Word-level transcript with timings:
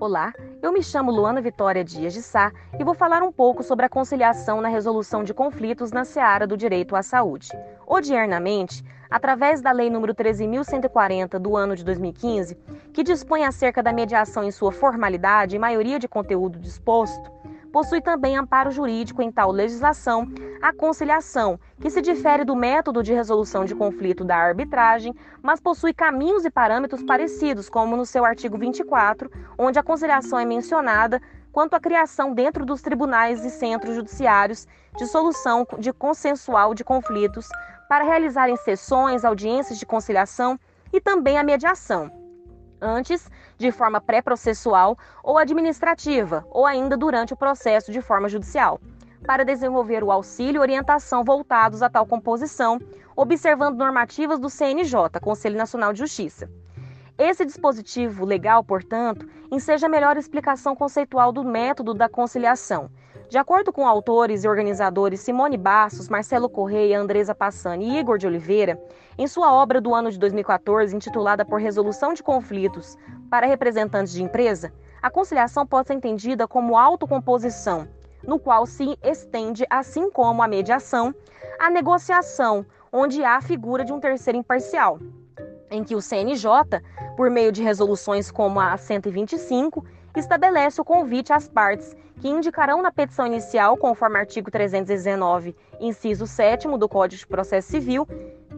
Olá, 0.00 0.32
eu 0.62 0.72
me 0.72 0.82
chamo 0.82 1.10
Luana 1.10 1.42
Vitória 1.42 1.84
Dias 1.84 2.14
de 2.14 2.22
Sá 2.22 2.50
e 2.78 2.82
vou 2.82 2.94
falar 2.94 3.22
um 3.22 3.30
pouco 3.30 3.62
sobre 3.62 3.84
a 3.84 3.88
conciliação 3.88 4.58
na 4.62 4.68
resolução 4.68 5.22
de 5.22 5.34
conflitos 5.34 5.92
na 5.92 6.06
seara 6.06 6.46
do 6.46 6.56
direito 6.56 6.96
à 6.96 7.02
saúde. 7.02 7.50
Odiernamente, 7.86 8.82
através 9.10 9.60
da 9.60 9.70
Lei 9.72 9.90
nº 9.90 10.14
13.140 10.14 11.38
do 11.38 11.54
ano 11.54 11.76
de 11.76 11.84
2015, 11.84 12.56
que 12.94 13.02
dispõe 13.02 13.44
acerca 13.44 13.82
da 13.82 13.92
mediação 13.92 14.42
em 14.42 14.50
sua 14.50 14.72
formalidade 14.72 15.54
e 15.54 15.58
maioria 15.58 15.98
de 15.98 16.08
conteúdo 16.08 16.58
disposto, 16.58 17.30
possui 17.72 18.00
também 18.00 18.36
amparo 18.36 18.70
jurídico 18.70 19.22
em 19.22 19.30
tal 19.30 19.50
legislação 19.50 20.28
a 20.60 20.72
conciliação, 20.72 21.58
que 21.80 21.90
se 21.90 22.02
difere 22.02 22.44
do 22.44 22.54
método 22.54 23.02
de 23.02 23.14
resolução 23.14 23.64
de 23.64 23.74
conflito 23.74 24.24
da 24.24 24.36
arbitragem, 24.36 25.14
mas 25.42 25.60
possui 25.60 25.94
caminhos 25.94 26.44
e 26.44 26.50
parâmetros 26.50 27.02
parecidos, 27.02 27.68
como 27.68 27.96
no 27.96 28.04
seu 28.04 28.24
artigo 28.24 28.58
24, 28.58 29.30
onde 29.58 29.78
a 29.78 29.82
conciliação 29.82 30.38
é 30.38 30.44
mencionada 30.44 31.20
quanto 31.52 31.74
à 31.74 31.80
criação 31.80 32.34
dentro 32.34 32.64
dos 32.64 32.82
tribunais 32.82 33.44
e 33.44 33.50
centros 33.50 33.94
judiciários 33.94 34.68
de 34.96 35.06
solução 35.06 35.66
de 35.78 35.92
consensual 35.92 36.74
de 36.74 36.84
conflitos 36.84 37.48
para 37.88 38.04
realizarem 38.04 38.56
sessões, 38.56 39.24
audiências 39.24 39.78
de 39.78 39.86
conciliação 39.86 40.58
e 40.92 41.00
também 41.00 41.38
a 41.38 41.42
mediação 41.42 42.19
antes 42.80 43.30
de 43.58 43.70
forma 43.70 44.00
pré-processual 44.00 44.96
ou 45.22 45.38
administrativa, 45.38 46.44
ou 46.50 46.66
ainda 46.66 46.96
durante 46.96 47.32
o 47.32 47.36
processo 47.36 47.92
de 47.92 48.00
forma 48.00 48.28
judicial, 48.28 48.80
para 49.26 49.44
desenvolver 49.44 50.02
o 50.02 50.10
auxílio 50.10 50.58
e 50.58 50.62
orientação 50.62 51.22
voltados 51.22 51.82
a 51.82 51.90
tal 51.90 52.06
composição, 52.06 52.80
observando 53.14 53.76
normativas 53.76 54.38
do 54.38 54.48
CNJ, 54.48 55.20
Conselho 55.20 55.56
Nacional 55.56 55.92
de 55.92 55.98
Justiça. 55.98 56.50
Esse 57.18 57.44
dispositivo 57.44 58.24
legal, 58.24 58.64
portanto, 58.64 59.28
enseja 59.50 59.86
a 59.86 59.90
melhor 59.90 60.16
explicação 60.16 60.74
conceitual 60.74 61.32
do 61.32 61.44
método 61.44 61.92
da 61.92 62.08
conciliação, 62.08 62.90
de 63.30 63.38
acordo 63.38 63.72
com 63.72 63.86
autores 63.86 64.42
e 64.42 64.48
organizadores 64.48 65.20
Simone 65.20 65.56
Bassos, 65.56 66.08
Marcelo 66.08 66.48
Correia, 66.48 66.98
Andresa 66.98 67.32
Passani 67.32 67.90
e 67.90 67.98
Igor 68.00 68.18
de 68.18 68.26
Oliveira, 68.26 68.76
em 69.16 69.28
sua 69.28 69.54
obra 69.54 69.80
do 69.80 69.94
ano 69.94 70.10
de 70.10 70.18
2014, 70.18 70.96
intitulada 70.96 71.44
por 71.44 71.60
Resolução 71.60 72.12
de 72.12 72.24
Conflitos 72.24 72.98
para 73.30 73.46
Representantes 73.46 74.12
de 74.12 74.20
Empresa, 74.20 74.72
a 75.00 75.08
conciliação 75.08 75.64
pode 75.64 75.86
ser 75.86 75.94
entendida 75.94 76.48
como 76.48 76.76
autocomposição, 76.76 77.86
no 78.26 78.36
qual 78.36 78.66
se 78.66 78.98
estende, 79.00 79.64
assim 79.70 80.10
como 80.10 80.42
a 80.42 80.48
mediação, 80.48 81.14
a 81.60 81.70
negociação, 81.70 82.66
onde 82.92 83.22
há 83.22 83.36
a 83.36 83.40
figura 83.40 83.84
de 83.84 83.92
um 83.92 84.00
terceiro 84.00 84.40
imparcial, 84.40 84.98
em 85.70 85.84
que 85.84 85.94
o 85.94 86.02
CNJ, 86.02 86.50
por 87.16 87.30
meio 87.30 87.52
de 87.52 87.62
resoluções 87.62 88.28
como 88.28 88.58
a 88.58 88.76
125, 88.76 89.84
estabelece 90.18 90.80
o 90.80 90.84
convite 90.84 91.32
às 91.32 91.48
partes 91.48 91.96
que 92.20 92.28
indicarão 92.28 92.82
na 92.82 92.92
petição 92.92 93.26
inicial, 93.26 93.76
conforme 93.76 94.18
artigo 94.18 94.50
319, 94.50 95.56
inciso 95.80 96.26
7 96.26 96.68
do 96.76 96.88
Código 96.88 97.20
de 97.20 97.26
Processo 97.26 97.68
Civil, 97.68 98.06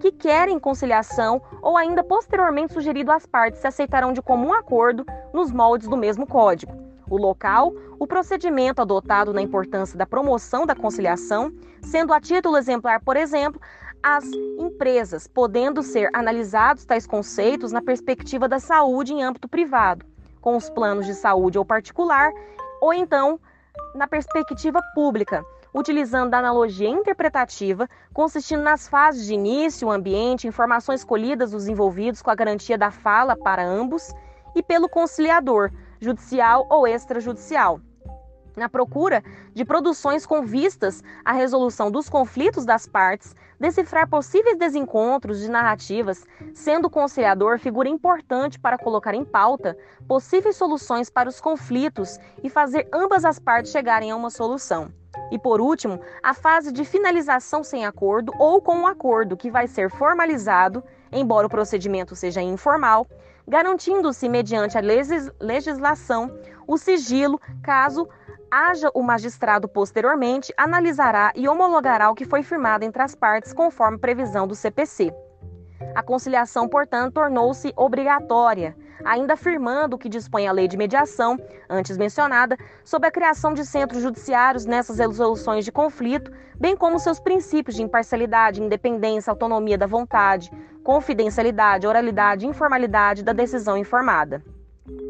que 0.00 0.10
querem 0.10 0.58
conciliação 0.58 1.40
ou 1.62 1.76
ainda 1.76 2.02
posteriormente 2.02 2.72
sugerido 2.72 3.12
às 3.12 3.24
partes 3.24 3.60
se 3.60 3.66
aceitarão 3.66 4.12
de 4.12 4.20
comum 4.20 4.52
acordo 4.52 5.06
nos 5.32 5.52
moldes 5.52 5.86
do 5.86 5.96
mesmo 5.96 6.26
código. 6.26 6.72
O 7.08 7.16
local, 7.16 7.72
o 8.00 8.06
procedimento 8.06 8.82
adotado 8.82 9.32
na 9.32 9.42
importância 9.42 9.96
da 9.96 10.06
promoção 10.06 10.66
da 10.66 10.74
conciliação, 10.74 11.52
sendo 11.82 12.12
a 12.12 12.20
título 12.20 12.56
exemplar, 12.56 13.00
por 13.00 13.16
exemplo, 13.16 13.60
as 14.02 14.24
empresas, 14.58 15.28
podendo 15.28 15.82
ser 15.82 16.10
analisados 16.12 16.84
tais 16.84 17.06
conceitos 17.06 17.70
na 17.70 17.80
perspectiva 17.80 18.48
da 18.48 18.58
saúde 18.58 19.12
em 19.12 19.22
âmbito 19.22 19.48
privado, 19.48 20.04
com 20.42 20.56
os 20.56 20.68
planos 20.68 21.06
de 21.06 21.14
saúde 21.14 21.56
ou 21.56 21.64
particular, 21.64 22.30
ou 22.82 22.92
então 22.92 23.40
na 23.94 24.06
perspectiva 24.06 24.80
pública, 24.94 25.42
utilizando 25.72 26.34
a 26.34 26.38
analogia 26.38 26.90
interpretativa, 26.90 27.88
consistindo 28.12 28.62
nas 28.62 28.86
fases 28.86 29.26
de 29.26 29.32
início, 29.32 29.90
ambiente, 29.90 30.46
informações 30.46 31.02
colhidas 31.02 31.52
dos 31.52 31.68
envolvidos 31.68 32.20
com 32.20 32.30
a 32.30 32.34
garantia 32.34 32.76
da 32.76 32.90
fala 32.90 33.34
para 33.34 33.64
ambos, 33.64 34.12
e 34.54 34.62
pelo 34.62 34.86
conciliador, 34.86 35.70
judicial 35.98 36.66
ou 36.68 36.86
extrajudicial 36.86 37.80
na 38.56 38.68
procura 38.68 39.22
de 39.54 39.64
produções 39.64 40.26
com 40.26 40.42
vistas 40.42 41.02
à 41.24 41.32
resolução 41.32 41.90
dos 41.90 42.08
conflitos 42.08 42.64
das 42.64 42.86
partes, 42.86 43.34
decifrar 43.58 44.08
possíveis 44.08 44.58
desencontros 44.58 45.40
de 45.40 45.48
narrativas, 45.48 46.26
sendo 46.52 46.86
o 46.86 46.90
conciliador 46.90 47.58
figura 47.58 47.88
importante 47.88 48.58
para 48.58 48.76
colocar 48.76 49.14
em 49.14 49.24
pauta 49.24 49.76
possíveis 50.08 50.56
soluções 50.56 51.08
para 51.08 51.28
os 51.28 51.40
conflitos 51.40 52.18
e 52.42 52.50
fazer 52.50 52.88
ambas 52.92 53.24
as 53.24 53.38
partes 53.38 53.70
chegarem 53.70 54.10
a 54.10 54.16
uma 54.16 54.30
solução. 54.30 54.92
E 55.30 55.38
por 55.38 55.60
último, 55.60 56.00
a 56.22 56.34
fase 56.34 56.72
de 56.72 56.84
finalização 56.84 57.62
sem 57.62 57.86
acordo 57.86 58.32
ou 58.38 58.60
com 58.60 58.74
um 58.74 58.86
acordo 58.86 59.36
que 59.36 59.50
vai 59.50 59.66
ser 59.66 59.90
formalizado, 59.90 60.82
embora 61.10 61.46
o 61.46 61.50
procedimento 61.50 62.16
seja 62.16 62.42
informal, 62.42 63.06
garantindo-se 63.46 64.28
mediante 64.28 64.76
a 64.76 64.80
legislação 65.40 66.36
o 66.66 66.76
sigilo 66.78 67.40
caso 67.62 68.08
haja 68.52 68.90
o 68.92 69.02
magistrado 69.02 69.66
posteriormente 69.66 70.52
analisará 70.58 71.32
e 71.34 71.48
homologará 71.48 72.10
o 72.10 72.14
que 72.14 72.26
foi 72.26 72.42
firmado 72.42 72.84
entre 72.84 73.00
as 73.00 73.14
partes 73.14 73.54
conforme 73.54 73.96
previsão 73.96 74.46
do 74.46 74.54
CPC. 74.54 75.10
A 75.94 76.02
conciliação, 76.02 76.68
portanto, 76.68 77.14
tornou-se 77.14 77.72
obrigatória, 77.74 78.76
ainda 79.06 79.32
afirmando 79.32 79.96
o 79.96 79.98
que 79.98 80.08
dispõe 80.08 80.46
a 80.46 80.52
lei 80.52 80.68
de 80.68 80.76
mediação, 80.76 81.38
antes 81.68 81.96
mencionada, 81.96 82.58
sobre 82.84 83.08
a 83.08 83.10
criação 83.10 83.54
de 83.54 83.64
centros 83.64 84.02
judiciários 84.02 84.66
nessas 84.66 84.98
resoluções 84.98 85.64
de 85.64 85.72
conflito, 85.72 86.30
bem 86.60 86.76
como 86.76 86.98
seus 86.98 87.18
princípios 87.18 87.74
de 87.74 87.82
imparcialidade, 87.82 88.62
independência, 88.62 89.30
autonomia 89.30 89.78
da 89.78 89.86
vontade, 89.86 90.52
confidencialidade, 90.84 91.86
oralidade 91.86 92.44
e 92.44 92.48
informalidade 92.48 93.22
da 93.22 93.32
decisão 93.32 93.78
informada. 93.78 94.44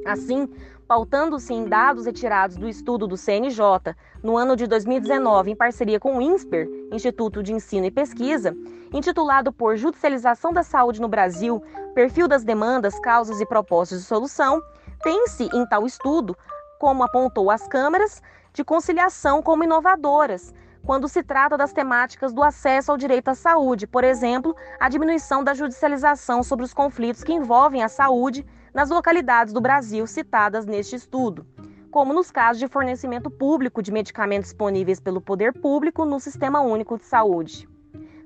Assim, 0.06 0.48
pautando-se 0.86 1.54
em 1.54 1.64
dados 1.64 2.04
retirados 2.04 2.56
do 2.56 2.68
estudo 2.68 3.06
do 3.06 3.16
CNJ 3.16 3.94
no 4.22 4.36
ano 4.36 4.54
de 4.54 4.66
2019, 4.66 5.50
em 5.50 5.56
parceria 5.56 5.98
com 5.98 6.18
o 6.18 6.22
INSPER, 6.22 6.68
Instituto 6.92 7.42
de 7.42 7.52
Ensino 7.52 7.86
e 7.86 7.90
Pesquisa, 7.90 8.54
intitulado 8.92 9.52
por 9.52 9.76
Judicialização 9.76 10.52
da 10.52 10.62
Saúde 10.62 11.00
no 11.00 11.08
Brasil, 11.08 11.62
Perfil 11.94 12.28
das 12.28 12.44
Demandas, 12.44 12.98
Causas 13.00 13.40
e 13.40 13.46
Propostas 13.46 14.00
de 14.00 14.06
Solução, 14.06 14.60
tem-se 15.02 15.48
em 15.54 15.66
tal 15.66 15.86
estudo, 15.86 16.36
como 16.78 17.02
apontou 17.02 17.50
as 17.50 17.66
câmaras, 17.66 18.20
de 18.52 18.62
conciliação 18.62 19.40
como 19.40 19.64
inovadoras, 19.64 20.52
quando 20.84 21.08
se 21.08 21.22
trata 21.22 21.56
das 21.56 21.72
temáticas 21.72 22.32
do 22.34 22.42
acesso 22.42 22.90
ao 22.90 22.98
direito 22.98 23.28
à 23.28 23.34
saúde, 23.34 23.86
por 23.86 24.04
exemplo, 24.04 24.54
a 24.78 24.88
diminuição 24.88 25.42
da 25.42 25.54
judicialização 25.54 26.42
sobre 26.42 26.64
os 26.64 26.74
conflitos 26.74 27.24
que 27.24 27.32
envolvem 27.32 27.82
a 27.82 27.88
saúde 27.88 28.44
nas 28.74 28.90
localidades 28.90 29.52
do 29.52 29.60
Brasil 29.60 30.06
citadas 30.06 30.64
neste 30.66 30.96
estudo, 30.96 31.46
como 31.90 32.12
nos 32.14 32.30
casos 32.30 32.58
de 32.58 32.68
fornecimento 32.68 33.30
público 33.30 33.82
de 33.82 33.92
medicamentos 33.92 34.48
disponíveis 34.48 34.98
pelo 34.98 35.20
poder 35.20 35.52
público 35.52 36.04
no 36.04 36.18
Sistema 36.18 36.60
Único 36.60 36.96
de 36.96 37.04
Saúde. 37.04 37.68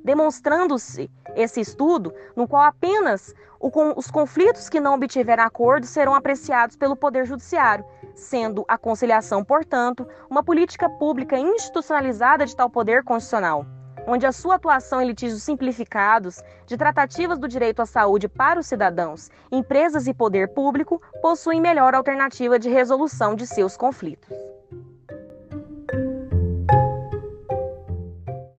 Demonstrando-se 0.05 1.11
esse 1.35 1.61
estudo, 1.61 2.15
no 2.37 2.47
qual 2.47 2.63
apenas 2.63 3.35
os 3.97 4.11
conflitos 4.11 4.69
que 4.69 4.79
não 4.79 4.95
obtiveram 4.95 5.43
acordo 5.43 5.87
serão 5.87 6.15
apreciados 6.15 6.77
pelo 6.77 6.95
Poder 6.95 7.27
Judiciário, 7.27 7.85
sendo 8.15 8.65
a 8.69 8.79
conciliação, 8.79 9.43
portanto, 9.43 10.07
uma 10.31 10.45
política 10.45 10.89
pública 10.89 11.37
institucionalizada 11.37 12.47
de 12.47 12.55
tal 12.55 12.71
poder 12.71 13.03
constitucional 13.03 13.67
onde 14.07 14.25
a 14.25 14.33
sua 14.33 14.55
atuação 14.55 15.03
em 15.03 15.07
litígios 15.07 15.43
simplificados, 15.43 16.43
de 16.67 16.77
tratativas 16.77 17.39
do 17.39 17.49
direito 17.49 17.83
à 17.83 17.87
saúde 17.87 18.29
para 18.29 18.61
os 18.61 18.67
cidadãos, 18.67 19.31
empresas 19.51 20.07
e 20.07 20.15
poder 20.15 20.49
público 20.55 21.03
possuem 21.21 21.61
melhor 21.61 21.95
alternativa 21.95 22.59
de 22.59 22.69
resolução 22.69 23.35
de 23.35 23.47
seus 23.47 23.77
conflitos. 23.77 24.56